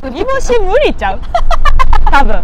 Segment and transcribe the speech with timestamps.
[0.00, 1.20] そう煮干し無理ちゃう？
[2.10, 2.42] 多分。